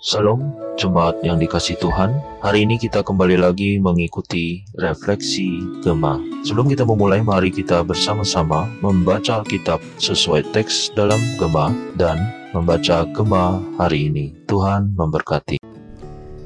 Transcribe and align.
Salam, 0.00 0.56
jemaat 0.80 1.20
yang 1.20 1.36
dikasih 1.36 1.76
Tuhan. 1.76 2.08
Hari 2.40 2.64
ini 2.64 2.80
kita 2.80 3.04
kembali 3.04 3.36
lagi 3.36 3.76
mengikuti 3.76 4.64
refleksi 4.80 5.60
Gema. 5.84 6.16
Sebelum 6.40 6.72
kita 6.72 6.88
memulai, 6.88 7.20
mari 7.20 7.52
kita 7.52 7.84
bersama-sama 7.84 8.64
membaca 8.80 9.44
Alkitab 9.44 9.76
sesuai 10.00 10.56
teks 10.56 10.96
dalam 10.96 11.20
Gema 11.36 11.68
dan 12.00 12.16
membaca 12.56 13.04
Gema 13.12 13.60
hari 13.76 14.08
ini. 14.08 14.32
Tuhan 14.48 14.96
memberkati. 14.96 15.60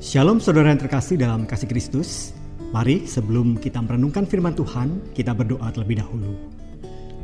Shalom 0.03 0.43
saudara 0.43 0.75
yang 0.75 0.83
terkasih 0.83 1.15
dalam 1.15 1.47
kasih 1.47 1.71
Kristus. 1.71 2.35
Mari 2.75 3.07
sebelum 3.07 3.55
kita 3.55 3.79
merenungkan 3.79 4.27
firman 4.27 4.59
Tuhan, 4.59 5.15
kita 5.15 5.31
berdoa 5.31 5.71
terlebih 5.71 6.03
dahulu. 6.03 6.35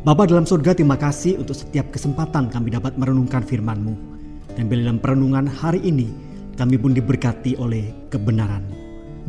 Bapa 0.06 0.30
dalam 0.30 0.46
surga, 0.46 0.78
terima 0.78 0.94
kasih 0.94 1.42
untuk 1.42 1.58
setiap 1.58 1.90
kesempatan 1.90 2.54
kami 2.54 2.70
dapat 2.70 2.94
merenungkan 2.94 3.42
firman-Mu. 3.42 4.19
Bila 4.58 4.86
dalam 4.86 4.98
perenungan 4.98 5.46
hari 5.46 5.82
ini, 5.84 6.10
kami 6.58 6.76
pun 6.76 6.92
diberkati 6.92 7.56
oleh 7.56 8.10
kebenaran. 8.10 8.66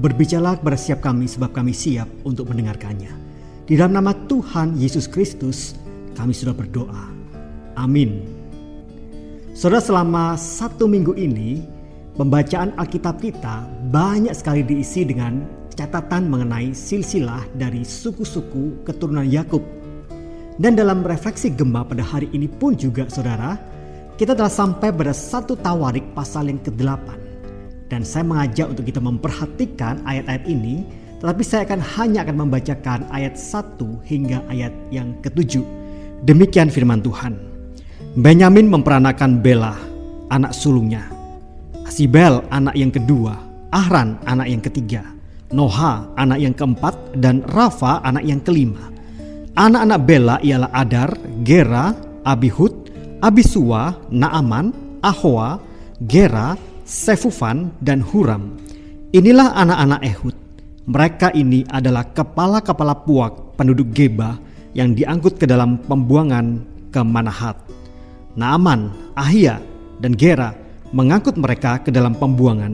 Berbicaralah 0.02 0.60
kepada 0.60 0.78
siap 0.80 1.00
kami 1.04 1.28
sebab 1.28 1.52
kami 1.54 1.76
siap 1.76 2.10
untuk 2.26 2.50
mendengarkannya. 2.50 3.12
Di 3.70 3.80
dalam 3.80 3.96
nama 3.96 4.12
Tuhan 4.28 4.76
Yesus 4.76 5.06
Kristus, 5.06 5.78
kami 6.18 6.36
sudah 6.36 6.52
berdoa. 6.52 7.08
Amin. 7.80 8.26
Saudara 9.56 9.84
selama 9.84 10.36
satu 10.36 10.88
minggu 10.88 11.16
ini, 11.16 11.64
pembacaan 12.16 12.76
Alkitab 12.76 13.22
kita 13.24 13.64
banyak 13.94 14.36
sekali 14.36 14.64
diisi 14.66 15.08
dengan 15.08 15.44
catatan 15.76 16.28
mengenai 16.28 16.76
silsilah 16.76 17.48
dari 17.56 17.88
suku-suku 17.88 18.84
keturunan 18.84 19.28
Yakub. 19.28 19.64
Dan 20.60 20.76
dalam 20.76 21.02
refleksi 21.02 21.50
Gemah 21.52 21.88
pada 21.88 22.04
hari 22.04 22.28
ini 22.36 22.46
pun 22.46 22.76
juga 22.76 23.08
saudara, 23.08 23.56
kita 24.22 24.38
telah 24.38 24.54
sampai 24.54 24.94
pada 24.94 25.18
satu 25.18 25.58
tawarik 25.58 26.06
pasal 26.14 26.46
yang 26.46 26.62
ke-8. 26.62 27.10
Dan 27.90 28.06
saya 28.06 28.22
mengajak 28.22 28.70
untuk 28.70 28.86
kita 28.86 29.02
memperhatikan 29.02 29.98
ayat-ayat 30.06 30.46
ini, 30.46 30.86
tetapi 31.18 31.42
saya 31.42 31.66
akan 31.66 31.82
hanya 31.98 32.22
akan 32.22 32.46
membacakan 32.46 33.10
ayat 33.10 33.34
1 33.34 33.82
hingga 34.06 34.46
ayat 34.46 34.70
yang 34.94 35.18
ke-7. 35.26 35.66
Demikian 36.22 36.70
firman 36.70 37.02
Tuhan. 37.02 37.34
Benyamin 38.14 38.70
memperanakan 38.70 39.42
Bela, 39.42 39.74
anak 40.30 40.54
sulungnya. 40.54 41.02
Asibel 41.90 42.46
anak 42.54 42.78
yang 42.78 42.94
kedua, 42.94 43.34
Ahran 43.74 44.22
anak 44.30 44.46
yang 44.54 44.62
ketiga, 44.62 45.02
Noha 45.50 46.06
anak 46.22 46.38
yang 46.38 46.54
keempat, 46.54 46.94
dan 47.18 47.42
Rafa 47.58 48.06
anak 48.06 48.22
yang 48.22 48.38
kelima. 48.46 48.86
Anak-anak 49.58 50.00
Bela 50.06 50.38
ialah 50.46 50.70
Adar, 50.78 51.10
Gera, 51.42 51.90
Abihud, 52.22 52.81
Abisua, 53.22 53.94
Naaman, 54.10 54.74
Ahoa, 55.06 55.62
Gera, 56.10 56.58
Sefufan, 56.82 57.70
dan 57.78 58.02
Huram. 58.02 58.58
Inilah 59.14 59.54
anak-anak 59.54 60.02
Ehud. 60.02 60.36
Mereka 60.90 61.38
ini 61.38 61.62
adalah 61.70 62.10
kepala-kepala 62.10 63.06
puak 63.06 63.54
penduduk 63.54 63.94
Geba 63.94 64.42
yang 64.74 64.98
diangkut 64.98 65.38
ke 65.38 65.46
dalam 65.46 65.78
pembuangan 65.86 66.66
ke 66.90 67.02
Manahat. 67.06 67.62
Naaman, 68.34 68.90
Ahia, 69.14 69.62
dan 70.02 70.18
Gera 70.18 70.58
mengangkut 70.90 71.38
mereka 71.38 71.78
ke 71.78 71.94
dalam 71.94 72.18
pembuangan. 72.18 72.74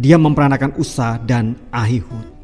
Dia 0.00 0.16
memperanakan 0.16 0.80
Usa 0.80 1.20
dan 1.28 1.52
Ahihud. 1.68 2.39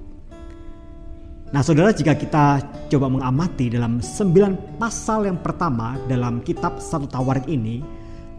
Nah 1.54 1.62
saudara 1.62 1.94
jika 1.94 2.18
kita 2.18 2.58
coba 2.90 3.06
mengamati 3.06 3.70
dalam 3.70 4.02
sembilan 4.02 4.78
pasal 4.82 5.30
yang 5.30 5.38
pertama 5.38 5.94
dalam 6.10 6.42
kitab 6.42 6.82
satu 6.82 7.06
tawarik 7.06 7.46
ini 7.46 7.78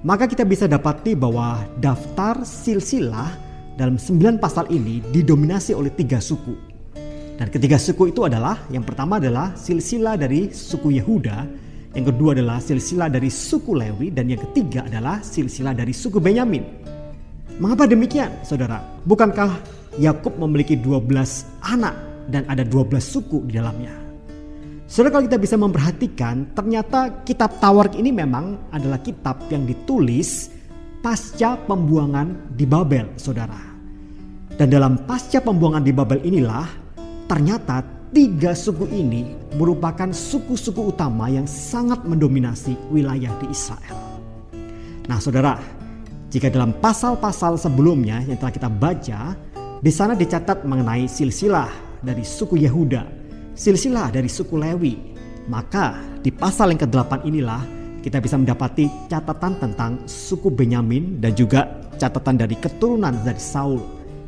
maka 0.03 0.27
kita 0.27 0.43
bisa 0.43 0.67
dapati 0.67 1.15
bahwa 1.15 1.63
daftar 1.79 2.43
silsilah 2.43 3.31
dalam 3.79 3.95
sembilan 3.95 4.37
pasal 4.37 4.69
ini 4.69 5.01
didominasi 5.09 5.73
oleh 5.73 5.89
tiga 5.93 6.21
suku. 6.21 6.53
Dan 7.37 7.47
ketiga 7.53 7.77
suku 7.77 8.09
itu 8.09 8.25
adalah 8.25 8.65
yang 8.73 8.81
pertama 8.81 9.21
adalah 9.21 9.53
silsilah 9.53 10.17
dari 10.17 10.49
suku 10.49 10.97
Yehuda, 10.97 11.37
yang 11.93 12.05
kedua 12.13 12.33
adalah 12.33 12.57
silsilah 12.57 13.09
dari 13.09 13.29
suku 13.29 13.77
Lewi 13.77 14.09
dan 14.13 14.29
yang 14.29 14.41
ketiga 14.49 14.85
adalah 14.85 15.21
silsilah 15.21 15.73
dari 15.73 15.93
suku 15.93 16.17
Benyamin. 16.17 16.65
Mengapa 17.57 17.89
demikian, 17.89 18.29
Saudara? 18.45 18.81
Bukankah 19.05 19.57
Yakub 19.97 20.37
memiliki 20.37 20.77
12 20.77 21.09
anak 21.61 22.06
dan 22.27 22.43
ada 22.51 22.63
12 22.63 22.99
suku 22.99 23.47
di 23.47 23.55
dalamnya. 23.57 24.07
Saudara 24.87 25.19
kalau 25.19 25.27
kita 25.27 25.39
bisa 25.39 25.55
memperhatikan 25.59 26.55
ternyata 26.55 27.23
kitab 27.27 27.59
Tawarik 27.59 27.99
ini 27.99 28.15
memang 28.15 28.71
adalah 28.71 29.03
kitab 29.03 29.43
yang 29.51 29.67
ditulis 29.67 30.47
pasca 31.03 31.59
pembuangan 31.67 32.55
di 32.55 32.63
Babel 32.63 33.11
saudara. 33.19 33.59
Dan 34.47 34.71
dalam 34.71 35.03
pasca 35.03 35.43
pembuangan 35.43 35.83
di 35.83 35.91
Babel 35.91 36.23
inilah 36.23 36.67
ternyata 37.27 37.83
tiga 38.15 38.55
suku 38.55 38.87
ini 38.95 39.35
merupakan 39.59 40.07
suku-suku 40.07 40.95
utama 40.95 41.27
yang 41.27 41.43
sangat 41.43 42.07
mendominasi 42.07 42.79
wilayah 42.87 43.31
di 43.43 43.51
Israel. 43.51 43.99
Nah 45.11 45.19
saudara, 45.19 45.59
jika 46.31 46.47
dalam 46.47 46.71
pasal-pasal 46.79 47.59
sebelumnya 47.59 48.23
yang 48.23 48.39
telah 48.39 48.55
kita 48.55 48.71
baca, 48.71 49.35
di 49.83 49.91
sana 49.91 50.15
dicatat 50.15 50.63
mengenai 50.63 51.11
silsilah 51.11 51.86
dari 52.01 52.21
suku 52.21 52.59
Yehuda, 52.61 53.05
silsilah 53.57 54.13
dari 54.13 54.29
suku 54.29 54.55
Lewi. 54.57 54.95
Maka 55.47 55.95
di 56.19 56.29
pasal 56.29 56.75
yang 56.75 56.81
ke-8 56.83 57.23
inilah 57.23 57.63
kita 58.03 58.19
bisa 58.19 58.35
mendapati 58.35 58.87
catatan 59.07 59.55
tentang 59.59 59.91
suku 60.07 60.51
Benyamin 60.51 61.23
dan 61.23 61.31
juga 61.33 61.67
catatan 61.97 62.37
dari 62.37 62.55
keturunan 62.59 63.15
dari 63.23 63.41
Saul 63.41 63.79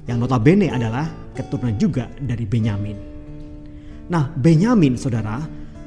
yang 0.10 0.18
notabene 0.18 0.74
adalah 0.74 1.06
keturunan 1.38 1.78
juga 1.78 2.10
dari 2.18 2.44
Benyamin. 2.48 2.98
Nah, 4.10 4.26
Benyamin 4.34 4.98
saudara 4.98 5.38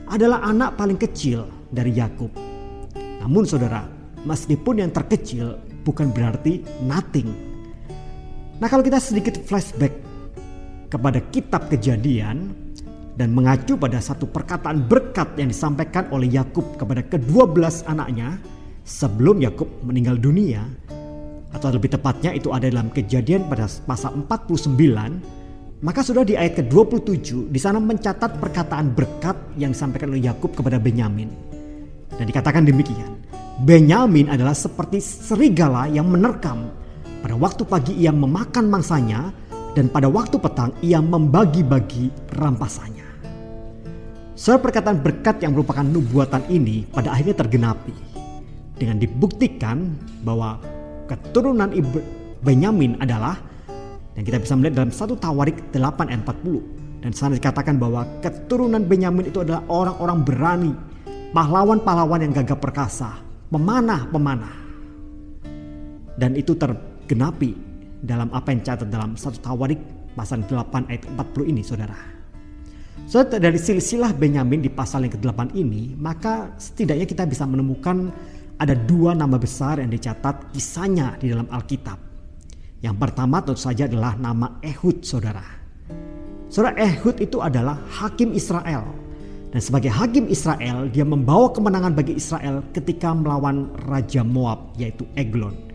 adalah 0.07 0.47
anak 0.47 0.79
paling 0.79 1.01
kecil 1.01 1.43
dari 1.73 1.91
Yakub. 1.97 2.31
Namun 3.19 3.43
saudara, 3.49 3.83
meskipun 4.23 4.85
yang 4.87 4.95
terkecil 4.95 5.59
bukan 5.83 6.15
berarti 6.15 6.63
nothing. 6.87 7.29
Nah, 8.63 8.71
kalau 8.71 8.87
kita 8.87 9.03
sedikit 9.03 9.43
flashback 9.43 10.12
kepada 10.93 11.25
kitab 11.33 11.73
kejadian 11.73 12.53
dan 13.17 13.33
mengacu 13.33 13.81
pada 13.81 13.97
satu 13.97 14.29
perkataan 14.29 14.85
berkat 14.85 15.33
yang 15.41 15.49
disampaikan 15.49 16.05
oleh 16.13 16.29
Yakub 16.29 16.77
kepada 16.77 17.01
kedua 17.01 17.49
belas 17.49 17.81
anaknya 17.89 18.37
sebelum 18.85 19.41
Yakub 19.41 19.69
meninggal 19.89 20.21
dunia. 20.21 20.69
Atau 21.53 21.73
lebih 21.73 21.97
tepatnya 21.97 22.37
itu 22.37 22.53
ada 22.53 22.69
dalam 22.69 22.93
kejadian 22.93 23.49
pada 23.49 23.69
pasal 23.89 24.21
49 24.29 25.41
maka 25.83 26.01
sudah 26.01 26.23
di 26.23 26.39
ayat 26.39 26.63
ke-27 26.63 27.51
di 27.51 27.61
sana 27.61 27.83
mencatat 27.83 28.39
perkataan 28.39 28.95
berkat 28.95 29.35
yang 29.59 29.75
disampaikan 29.75 30.15
oleh 30.15 30.29
Yakub 30.29 30.55
kepada 30.55 30.79
Benyamin. 30.79 31.29
Dan 32.13 32.25
dikatakan 32.29 32.63
demikian 32.63 33.19
Benyamin 33.67 34.33
adalah 34.33 34.57
seperti 34.57 35.03
serigala 35.03 35.91
yang 35.91 36.09
menerkam. 36.09 36.71
Pada 37.21 37.35
waktu 37.37 37.63
pagi 37.67 37.93
ia 37.99 38.15
memakan 38.15 38.67
mangsanya 38.71 39.42
dan 39.73 39.89
pada 39.89 40.09
waktu 40.09 40.37
petang 40.37 40.73
ia 40.85 41.01
membagi-bagi 41.01 42.37
rampasannya. 42.37 43.09
Soal 44.37 44.61
perkataan 44.61 45.01
berkat 45.01 45.41
yang 45.45 45.57
merupakan 45.57 45.85
nubuatan 45.85 46.45
ini 46.53 46.89
pada 46.89 47.13
akhirnya 47.13 47.37
tergenapi 47.47 47.95
dengan 48.77 48.99
dibuktikan 49.01 49.97
bahwa 50.25 50.59
keturunan 51.09 51.71
Benyamin 52.43 52.99
adalah 52.99 53.39
dan 54.13 54.23
kita 54.27 54.43
bisa 54.43 54.59
melihat 54.59 54.83
dalam 54.83 54.93
satu 54.93 55.15
Tawarik 55.17 55.73
8 55.73 56.11
ayat 56.11 56.27
40 56.27 57.07
dan 57.07 57.11
sana 57.15 57.35
dikatakan 57.39 57.79
bahwa 57.81 58.05
keturunan 58.21 58.83
Benyamin 58.83 59.31
itu 59.31 59.43
adalah 59.43 59.67
orang-orang 59.67 60.19
berani, 60.23 60.73
pahlawan-pahlawan 61.35 62.23
yang 62.23 62.31
gagah 62.31 62.59
perkasa, 62.59 63.19
pemanah-pemanah. 63.51 64.55
Dan 66.15 66.39
itu 66.39 66.55
tergenapi 66.55 67.72
dalam 68.03 68.29
apa 68.35 68.51
yang 68.51 68.61
catat 68.67 68.91
dalam 68.91 69.15
satu 69.15 69.39
Tawarik 69.39 69.79
pasal 70.19 70.43
8 70.45 70.91
ayat 70.91 71.07
40 71.07 71.53
ini 71.55 71.63
saudara. 71.63 71.97
Saudara 73.07 73.39
dari 73.39 73.57
silsilah 73.57 74.13
Benyamin 74.13 74.61
di 74.61 74.71
pasal 74.71 75.07
yang 75.07 75.15
ke-8 75.17 75.55
ini 75.57 75.95
maka 75.97 76.53
setidaknya 76.59 77.07
kita 77.09 77.25
bisa 77.25 77.47
menemukan 77.47 78.13
ada 78.61 78.75
dua 78.77 79.17
nama 79.17 79.41
besar 79.41 79.81
yang 79.81 79.91
dicatat 79.91 80.53
kisahnya 80.53 81.17
di 81.19 81.33
dalam 81.33 81.49
Alkitab. 81.49 81.99
Yang 82.83 82.97
pertama 82.99 83.39
tentu 83.43 83.63
saja 83.63 83.87
adalah 83.87 84.19
nama 84.19 84.59
Ehud 84.63 85.07
saudara. 85.07 85.43
Saudara 86.51 86.77
Ehud 86.79 87.17
itu 87.23 87.39
adalah 87.41 87.79
hakim 87.89 88.35
Israel. 88.35 88.85
Dan 89.53 89.61
sebagai 89.61 89.93
hakim 89.93 90.27
Israel 90.33 90.89
dia 90.89 91.05
membawa 91.05 91.53
kemenangan 91.53 91.93
bagi 91.93 92.17
Israel 92.17 92.65
ketika 92.73 93.13
melawan 93.13 93.69
Raja 93.87 94.25
Moab 94.25 94.75
yaitu 94.81 95.05
Eglon. 95.15 95.72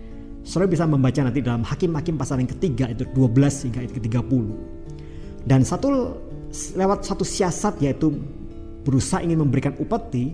Saudara 0.48 0.72
bisa 0.72 0.88
membaca 0.88 1.20
nanti 1.20 1.44
dalam 1.44 1.60
Hakim-Hakim 1.60 2.16
pasal 2.16 2.40
yang 2.40 2.48
ketiga 2.48 2.88
itu 2.88 3.04
12 3.12 3.68
hingga 3.68 3.84
ayat 3.84 3.92
ke-30. 4.00 4.44
Dan 5.44 5.68
satu 5.68 6.16
lewat 6.80 7.04
satu 7.04 7.28
siasat 7.28 7.84
yaitu 7.84 8.16
berusaha 8.88 9.20
ingin 9.20 9.44
memberikan 9.44 9.76
upeti, 9.76 10.32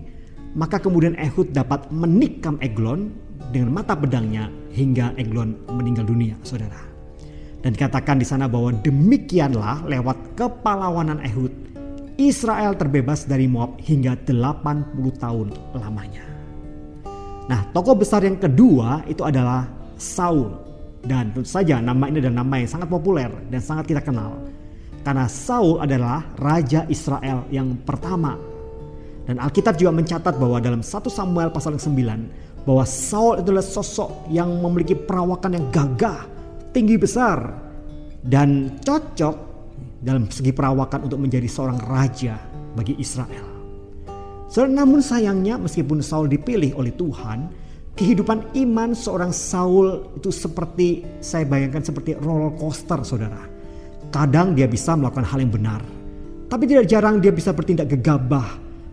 maka 0.54 0.78
kemudian 0.78 1.18
Ehud 1.18 1.50
dapat 1.50 1.90
menikam 1.90 2.62
Eglon 2.62 3.10
dengan 3.50 3.74
mata 3.74 3.98
pedangnya 3.98 4.46
hingga 4.70 5.18
Eglon 5.18 5.58
meninggal 5.74 6.06
dunia, 6.06 6.38
saudara. 6.46 6.78
Dan 7.66 7.74
dikatakan 7.74 8.22
di 8.22 8.26
sana 8.28 8.46
bahwa 8.46 8.70
demikianlah 8.70 9.82
lewat 9.90 10.38
kepalawanan 10.38 11.26
Ehud, 11.26 11.50
Israel 12.22 12.78
terbebas 12.78 13.26
dari 13.26 13.50
Moab 13.50 13.82
hingga 13.82 14.14
80 14.22 14.94
tahun 15.18 15.50
lamanya. 15.74 16.22
Nah, 17.50 17.66
tokoh 17.74 17.98
besar 17.98 18.22
yang 18.22 18.38
kedua 18.38 19.02
itu 19.10 19.26
adalah 19.26 19.83
Saul. 20.04 20.52
Dan 21.04 21.32
tentu 21.32 21.48
saja 21.48 21.80
nama 21.80 22.08
ini 22.08 22.20
adalah 22.20 22.44
nama 22.44 22.54
yang 22.60 22.68
sangat 22.68 22.88
populer 22.88 23.28
dan 23.48 23.60
sangat 23.60 23.88
kita 23.88 24.00
kenal. 24.04 24.36
Karena 25.04 25.28
Saul 25.28 25.80
adalah 25.80 26.24
raja 26.40 26.88
Israel 26.88 27.44
yang 27.52 27.76
pertama. 27.84 28.36
Dan 29.24 29.40
Alkitab 29.40 29.80
juga 29.80 29.92
mencatat 29.92 30.36
bahwa 30.36 30.60
dalam 30.60 30.84
1 30.84 31.08
Samuel 31.08 31.48
pasal 31.52 31.76
yang 31.76 31.84
9 31.84 32.64
bahwa 32.64 32.84
Saul 32.88 33.44
adalah 33.44 33.60
sosok 33.60 34.28
yang 34.32 34.48
memiliki 34.60 34.96
perawakan 34.96 35.60
yang 35.60 35.66
gagah, 35.68 36.24
tinggi 36.72 36.96
besar 36.96 37.52
dan 38.24 38.80
cocok 38.80 39.36
dalam 40.00 40.28
segi 40.32 40.52
perawakan 40.52 41.08
untuk 41.08 41.20
menjadi 41.20 41.48
seorang 41.48 41.80
raja 41.84 42.40
bagi 42.72 42.96
Israel. 42.96 43.44
So, 44.48 44.64
namun 44.64 45.00
sayangnya 45.04 45.60
meskipun 45.60 46.00
Saul 46.00 46.28
dipilih 46.28 46.76
oleh 46.76 46.92
Tuhan, 46.96 47.63
kehidupan 47.94 48.54
iman 48.66 48.90
seorang 48.94 49.30
Saul 49.30 50.10
itu 50.18 50.34
seperti 50.34 51.06
saya 51.22 51.46
bayangkan 51.46 51.82
seperti 51.82 52.18
roller 52.18 52.54
coaster 52.58 53.00
saudara. 53.06 53.42
Kadang 54.10 54.54
dia 54.54 54.70
bisa 54.70 54.94
melakukan 54.94 55.26
hal 55.26 55.42
yang 55.42 55.50
benar, 55.50 55.82
tapi 56.46 56.70
tidak 56.70 56.86
jarang 56.86 57.18
dia 57.18 57.34
bisa 57.34 57.50
bertindak 57.50 57.90
gegabah 57.90 58.46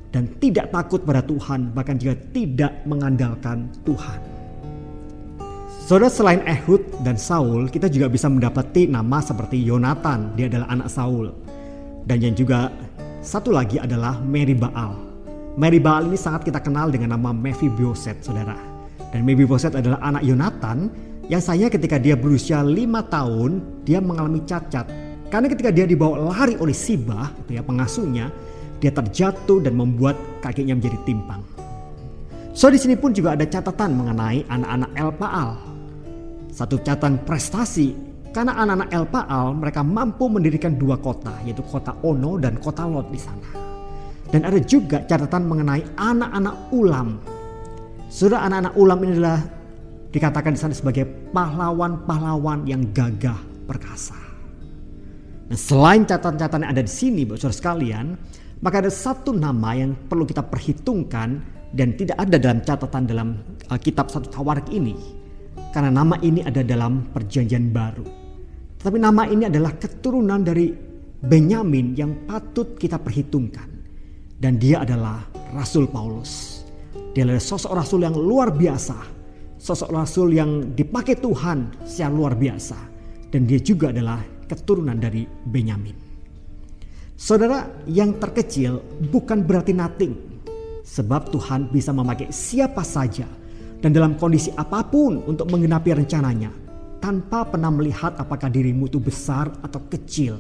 dan 0.09 0.25
tidak 0.41 0.73
takut 0.73 1.05
pada 1.05 1.21
Tuhan, 1.21 1.69
bahkan 1.77 1.97
juga 1.97 2.17
tidak 2.33 2.81
mengandalkan 2.89 3.69
Tuhan. 3.85 4.19
Saudara 5.85 6.07
selain 6.07 6.41
Ehud 6.47 6.81
dan 7.03 7.19
Saul, 7.19 7.67
kita 7.67 7.91
juga 7.91 8.07
bisa 8.07 8.31
mendapati 8.31 8.87
nama 8.87 9.19
seperti 9.19 9.59
Yonatan, 9.59 10.39
dia 10.39 10.47
adalah 10.47 10.71
anak 10.71 10.87
Saul. 10.87 11.35
Dan 12.07 12.17
yang 12.23 12.33
juga 12.33 12.71
satu 13.21 13.51
lagi 13.51 13.77
adalah 13.77 14.17
Mary 14.23 14.55
Baal. 14.55 14.95
Mary 15.59 15.83
Baal 15.83 16.07
ini 16.07 16.15
sangat 16.15 16.47
kita 16.47 16.63
kenal 16.63 16.89
dengan 16.89 17.19
nama 17.19 17.35
Mephiboset, 17.35 18.23
saudara. 18.23 18.70
Dan 19.11 19.27
Mephiboset 19.27 19.75
adalah 19.75 19.99
anak 19.99 20.23
Yonatan 20.23 20.87
yang 21.27 21.43
saya 21.43 21.67
ketika 21.67 21.99
dia 21.99 22.15
berusia 22.15 22.63
lima 22.63 23.03
tahun, 23.07 23.83
dia 23.83 23.99
mengalami 23.99 24.43
cacat. 24.47 24.87
Karena 25.31 25.47
ketika 25.47 25.71
dia 25.71 25.87
dibawa 25.87 26.31
lari 26.31 26.59
oleh 26.59 26.75
Sibah, 26.75 27.31
ya 27.47 27.63
pengasuhnya, 27.63 28.27
dia 28.83 28.91
terjatuh 28.91 29.63
dan 29.63 29.79
membuat 29.79 30.19
kakinya 30.43 30.75
menjadi 30.75 30.99
timpang. 31.07 31.39
So 32.51 32.67
di 32.67 32.75
sini 32.75 32.99
pun 32.99 33.15
juga 33.15 33.39
ada 33.39 33.47
catatan 33.47 33.95
mengenai 33.95 34.43
anak-anak 34.51 34.91
El 34.99 35.11
Paal. 35.15 35.49
Satu 36.51 36.75
catatan 36.83 37.15
prestasi 37.23 37.95
karena 38.35 38.59
anak-anak 38.59 38.89
El 38.91 39.05
Paal 39.07 39.55
mereka 39.55 39.87
mampu 39.87 40.27
mendirikan 40.27 40.75
dua 40.75 40.99
kota 40.99 41.31
yaitu 41.47 41.63
kota 41.63 41.95
Ono 42.03 42.35
dan 42.35 42.59
kota 42.59 42.83
Lot 42.83 43.07
di 43.07 43.19
sana. 43.19 43.47
Dan 44.31 44.43
ada 44.43 44.59
juga 44.59 44.99
catatan 45.07 45.47
mengenai 45.47 45.95
anak-anak 45.95 46.55
ulam. 46.75 47.19
Sudah 48.11 48.43
anak-anak 48.43 48.75
ulam 48.75 48.99
ini 49.07 49.11
adalah 49.15 49.39
dikatakan 50.11 50.51
di 50.51 50.59
sana 50.59 50.75
sebagai 50.75 51.07
pahlawan-pahlawan 51.31 52.67
yang 52.67 52.91
gagah 52.91 53.39
perkasa. 53.63 54.19
Nah, 55.47 55.55
selain 55.55 56.03
catatan-catatan 56.03 56.67
yang 56.67 56.71
ada 56.75 56.83
di 56.83 56.91
sini, 56.91 57.23
saudara 57.39 57.55
sekalian, 57.55 58.19
maka 58.59 58.83
ada 58.83 58.91
satu 58.91 59.31
nama 59.31 59.79
yang 59.79 59.95
perlu 60.11 60.27
kita 60.27 60.43
perhitungkan 60.43 61.39
dan 61.71 61.95
tidak 61.95 62.19
ada 62.19 62.35
dalam 62.35 62.59
catatan 62.59 63.03
dalam 63.07 63.27
uh, 63.71 63.79
kitab 63.79 64.11
satu 64.11 64.27
Tawarik 64.27 64.67
ini. 64.75 64.91
Karena 65.71 65.87
nama 65.87 66.19
ini 66.19 66.43
ada 66.43 66.67
dalam 66.67 67.07
perjanjian 67.15 67.71
baru. 67.71 68.03
Tetapi 68.75 68.99
nama 68.99 69.23
ini 69.23 69.47
adalah 69.47 69.71
keturunan 69.79 70.43
dari 70.43 70.67
Benyamin 71.23 71.95
yang 71.95 72.27
patut 72.27 72.75
kita 72.75 72.99
perhitungkan. 72.99 73.71
Dan 74.35 74.59
dia 74.59 74.83
adalah 74.83 75.23
Rasul 75.55 75.87
Paulus. 75.87 76.50
Dia 77.11 77.27
adalah 77.27 77.43
sosok 77.43 77.71
rasul 77.75 78.07
yang 78.07 78.15
luar 78.15 78.55
biasa. 78.55 78.97
Sosok 79.61 79.89
rasul 79.91 80.33
yang 80.33 80.73
dipakai 80.73 81.19
Tuhan 81.19 81.83
secara 81.83 82.11
luar 82.11 82.33
biasa. 82.39 82.77
Dan 83.31 83.47
dia 83.47 83.59
juga 83.59 83.91
adalah 83.91 84.19
keturunan 84.47 84.95
dari 84.95 85.27
Benyamin. 85.27 85.95
Saudara 87.15 87.69
yang 87.85 88.17
terkecil 88.17 88.81
bukan 89.11 89.45
berarti 89.45 89.71
nothing. 89.75 90.13
Sebab 90.81 91.29
Tuhan 91.29 91.69
bisa 91.69 91.93
memakai 91.93 92.33
siapa 92.33 92.81
saja 92.81 93.29
dan 93.81 93.93
dalam 93.93 94.13
kondisi 94.17 94.53
apa 94.53 94.85
pun 94.85 95.25
untuk 95.25 95.49
menggenapi 95.49 95.93
rencananya 95.93 96.49
tanpa 97.01 97.49
pernah 97.49 97.73
melihat 97.73 98.13
apakah 98.21 98.49
dirimu 98.49 98.85
itu 98.85 99.01
besar 99.01 99.49
atau 99.65 99.81
kecil. 99.89 100.37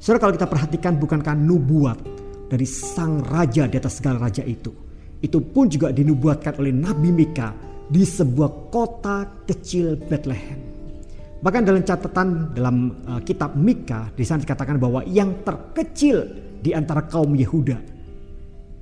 Saudara 0.00 0.28
kalau 0.28 0.34
kita 0.36 0.48
perhatikan 0.48 0.96
bukankah 0.96 1.36
nubuat 1.36 2.00
dari 2.48 2.64
sang 2.64 3.20
raja 3.20 3.68
di 3.68 3.76
atas 3.76 4.00
segala 4.00 4.28
raja 4.28 4.40
itu. 4.40 4.89
Itu 5.20 5.44
pun 5.44 5.68
juga 5.68 5.92
dinubuatkan 5.92 6.56
oleh 6.56 6.72
Nabi 6.72 7.12
Mika 7.12 7.52
di 7.90 8.04
sebuah 8.04 8.72
kota 8.72 9.44
kecil 9.44 10.00
Bethlehem. 10.00 10.70
Bahkan 11.40 11.62
dalam 11.64 11.80
catatan 11.80 12.52
dalam 12.52 12.76
uh, 13.08 13.20
kitab 13.24 13.56
Mika 13.56 14.12
di 14.12 14.24
sana 14.24 14.44
dikatakan 14.44 14.76
bahwa 14.76 15.00
yang 15.08 15.40
terkecil 15.40 16.24
di 16.60 16.76
antara 16.76 17.08
kaum 17.08 17.32
Yehuda. 17.32 17.80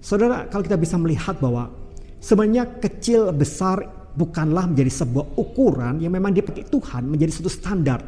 Saudara, 0.03 0.47
kalau 0.51 0.63
kita 0.67 0.79
bisa 0.79 0.99
melihat 0.99 1.39
bahwa 1.39 1.71
sebenarnya 2.19 2.67
kecil 2.83 3.31
besar 3.31 3.83
bukanlah 4.19 4.67
menjadi 4.67 4.91
sebuah 4.91 5.39
ukuran 5.39 6.03
yang 6.03 6.11
memang 6.11 6.35
dipakai 6.35 6.67
Tuhan 6.67 7.07
menjadi 7.07 7.39
satu 7.39 7.51
standar. 7.51 8.03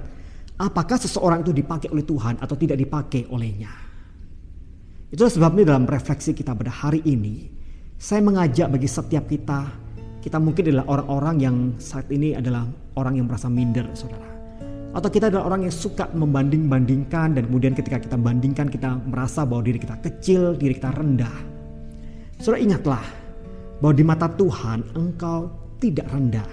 Apakah 0.60 0.98
seseorang 0.98 1.46
itu 1.46 1.54
dipakai 1.54 1.88
oleh 1.88 2.04
Tuhan 2.04 2.42
atau 2.42 2.52
tidak 2.58 2.76
dipakai 2.76 3.30
olehnya? 3.30 3.70
Itulah 5.10 5.32
sebabnya 5.32 5.74
dalam 5.74 5.88
refleksi 5.88 6.36
kita 6.36 6.52
pada 6.52 6.70
hari 6.70 7.02
ini, 7.06 7.48
saya 8.00 8.24
mengajak 8.24 8.72
bagi 8.72 8.88
setiap 8.88 9.28
kita, 9.28 9.68
kita 10.24 10.40
mungkin 10.40 10.72
adalah 10.72 10.88
orang-orang 10.88 11.36
yang 11.36 11.56
saat 11.76 12.08
ini 12.08 12.32
adalah 12.32 12.64
orang 12.96 13.20
yang 13.20 13.28
merasa 13.28 13.52
minder, 13.52 13.84
saudara. 13.92 14.24
Atau 14.96 15.12
kita 15.12 15.28
adalah 15.28 15.52
orang 15.52 15.68
yang 15.68 15.74
suka 15.76 16.08
membanding-bandingkan 16.16 17.36
dan 17.36 17.44
kemudian 17.44 17.76
ketika 17.76 18.00
kita 18.00 18.16
bandingkan 18.16 18.72
kita 18.72 18.96
merasa 19.04 19.44
bahwa 19.44 19.68
diri 19.68 19.76
kita 19.76 20.00
kecil, 20.00 20.56
diri 20.56 20.80
kita 20.80 20.96
rendah. 20.96 21.36
Saudara 22.40 22.64
ingatlah 22.64 23.04
bahwa 23.84 23.92
di 23.92 24.04
mata 24.08 24.32
Tuhan 24.32 24.80
engkau 24.96 25.52
tidak 25.76 26.08
rendah. 26.08 26.48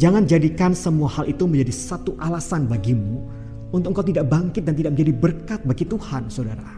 Jangan 0.00 0.24
jadikan 0.24 0.72
semua 0.72 1.12
hal 1.12 1.28
itu 1.28 1.44
menjadi 1.44 1.76
satu 1.76 2.16
alasan 2.24 2.64
bagimu 2.64 3.20
untuk 3.68 3.92
engkau 3.92 4.06
tidak 4.08 4.24
bangkit 4.32 4.64
dan 4.64 4.72
tidak 4.72 4.96
menjadi 4.96 5.12
berkat 5.12 5.60
bagi 5.68 5.84
Tuhan, 5.84 6.32
saudara. 6.32 6.72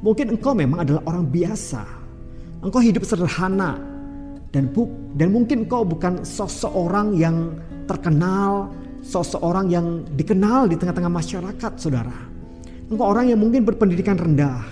Mungkin 0.00 0.40
engkau 0.40 0.56
memang 0.56 0.88
adalah 0.88 1.04
orang 1.04 1.28
biasa. 1.28 1.97
Engkau 2.58 2.82
hidup 2.82 3.06
sederhana 3.06 3.78
dan 4.50 4.70
bu 4.72 4.90
dan 5.14 5.30
mungkin 5.30 5.68
engkau 5.68 5.86
bukan 5.86 6.26
sosok 6.26 6.72
orang 6.74 7.14
yang 7.14 7.54
terkenal, 7.86 8.72
sosok 9.04 9.40
orang 9.42 9.70
yang 9.70 10.02
dikenal 10.18 10.66
di 10.66 10.74
tengah-tengah 10.74 11.12
masyarakat, 11.12 11.72
Saudara. 11.78 12.14
Engkau 12.88 13.06
orang 13.06 13.30
yang 13.30 13.38
mungkin 13.38 13.62
berpendidikan 13.62 14.18
rendah 14.18 14.64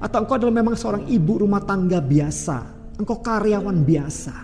atau 0.00 0.24
engkau 0.24 0.40
adalah 0.40 0.54
memang 0.56 0.74
seorang 0.78 1.04
ibu 1.10 1.44
rumah 1.44 1.60
tangga 1.62 2.00
biasa, 2.00 2.56
engkau 2.96 3.20
karyawan 3.20 3.84
biasa. 3.84 4.34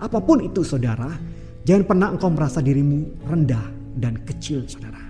Apa 0.00 0.18
pun 0.18 0.40
itu, 0.42 0.64
Saudara, 0.64 1.12
jangan 1.68 1.84
pernah 1.84 2.08
engkau 2.10 2.32
merasa 2.32 2.58
dirimu 2.64 3.26
rendah 3.28 3.66
dan 4.00 4.16
kecil, 4.24 4.64
Saudara. 4.64 5.00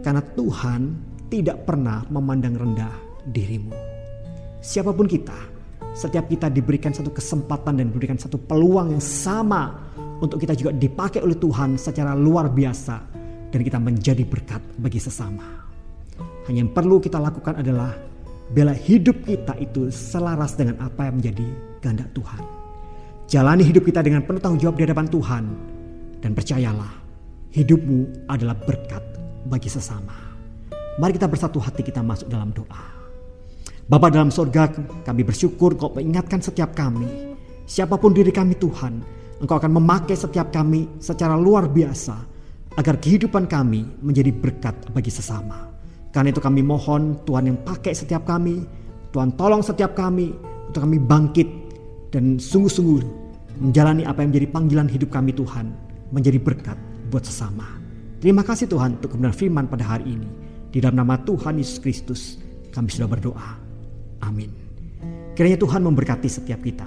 Karena 0.00 0.22
Tuhan 0.22 0.80
tidak 1.26 1.66
pernah 1.66 2.06
memandang 2.08 2.54
rendah 2.54 2.94
dirimu 3.28 3.92
siapa 4.62 4.94
pun 4.94 5.10
kita, 5.10 5.34
setiap 5.92 6.24
kita 6.28 6.48
diberikan 6.48 6.92
satu 6.92 7.12
kesempatan 7.12 7.76
dan 7.76 7.92
diberikan 7.92 8.16
satu 8.16 8.40
peluang 8.40 8.96
yang 8.96 9.04
sama 9.04 9.76
untuk 10.24 10.40
kita 10.40 10.56
juga 10.56 10.72
dipakai 10.72 11.20
oleh 11.20 11.36
Tuhan 11.36 11.76
secara 11.76 12.16
luar 12.16 12.48
biasa 12.48 12.96
dan 13.52 13.60
kita 13.60 13.76
menjadi 13.76 14.24
berkat 14.24 14.64
bagi 14.80 14.96
sesama. 14.96 15.44
Hanya 16.48 16.64
yang 16.64 16.72
perlu 16.72 16.96
kita 16.98 17.20
lakukan 17.20 17.60
adalah 17.60 17.92
bela 18.50 18.72
hidup 18.72 19.20
kita 19.28 19.52
itu 19.60 19.92
selaras 19.92 20.56
dengan 20.56 20.80
apa 20.80 21.12
yang 21.12 21.20
menjadi 21.20 21.46
kehendak 21.84 22.08
Tuhan. 22.16 22.42
Jalani 23.28 23.64
hidup 23.64 23.84
kita 23.84 24.00
dengan 24.00 24.24
penuh 24.24 24.40
tanggung 24.40 24.60
jawab 24.60 24.76
di 24.80 24.84
hadapan 24.88 25.06
Tuhan 25.08 25.44
dan 26.24 26.30
percayalah 26.32 26.92
hidupmu 27.52 28.28
adalah 28.32 28.56
berkat 28.56 29.04
bagi 29.48 29.68
sesama. 29.68 30.16
Mari 30.96 31.16
kita 31.16 31.28
bersatu 31.28 31.60
hati 31.60 31.84
kita 31.84 32.00
masuk 32.04 32.28
dalam 32.28 32.52
doa. 32.52 33.01
Bapa 33.82 34.08
dalam 34.14 34.30
sorga 34.30 34.70
kami 35.02 35.22
bersyukur 35.26 35.74
kau 35.74 35.90
mengingatkan 35.90 36.38
setiap 36.38 36.72
kami. 36.76 37.34
Siapa 37.66 37.98
pun 37.98 38.14
diri 38.14 38.30
kami 38.30 38.54
Tuhan, 38.58 39.02
Engkau 39.42 39.58
akan 39.58 39.74
memakai 39.74 40.14
setiap 40.14 40.54
kami 40.54 40.86
secara 41.02 41.34
luar 41.34 41.66
biasa 41.66 42.14
agar 42.78 42.94
kehidupan 43.02 43.50
kami 43.50 43.82
menjadi 43.98 44.30
berkat 44.30 44.74
bagi 44.94 45.10
sesama. 45.10 45.66
Karena 46.14 46.30
itu 46.30 46.38
kami 46.38 46.62
mohon 46.62 47.18
Tuhan 47.26 47.50
yang 47.50 47.58
pakai 47.66 47.90
setiap 47.90 48.22
kami, 48.22 48.62
Tuhan 49.10 49.34
tolong 49.34 49.64
setiap 49.64 49.98
kami 49.98 50.30
untuk 50.70 50.80
kami 50.86 51.02
bangkit 51.02 51.48
dan 52.14 52.38
sungguh-sungguh 52.38 53.02
menjalani 53.58 54.06
apa 54.06 54.22
yang 54.22 54.30
menjadi 54.30 54.48
panggilan 54.52 54.88
hidup 54.88 55.10
kami 55.10 55.34
Tuhan, 55.34 55.74
menjadi 56.14 56.38
berkat 56.38 56.78
buat 57.10 57.26
sesama. 57.26 57.66
Terima 58.22 58.46
kasih 58.46 58.70
Tuhan 58.70 59.02
untuk 59.02 59.18
kebenaran 59.18 59.34
firman 59.34 59.66
pada 59.66 59.82
hari 59.82 60.14
ini. 60.14 60.28
Di 60.70 60.78
dalam 60.78 61.02
nama 61.02 61.18
Tuhan 61.18 61.58
Yesus 61.58 61.82
Kristus, 61.82 62.38
kami 62.70 62.88
sudah 62.88 63.10
berdoa. 63.10 63.61
Amin. 64.22 64.50
Kiranya 65.34 65.58
Tuhan 65.58 65.82
memberkati 65.82 66.28
setiap 66.30 66.62
kita. 66.62 66.86